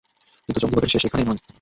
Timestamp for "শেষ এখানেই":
0.93-1.27